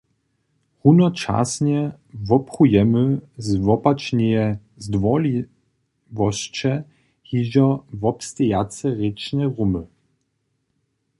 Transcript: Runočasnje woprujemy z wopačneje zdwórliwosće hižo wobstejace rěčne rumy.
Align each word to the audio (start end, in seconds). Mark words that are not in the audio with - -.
Runočasnje 0.85 1.91
woprujemy 2.13 3.19
z 3.45 3.49
wopačneje 3.67 4.43
zdwórliwosće 4.85 6.73
hižo 7.27 7.69
wobstejace 8.01 8.87
rěčne 8.99 9.43
rumy. 9.55 9.83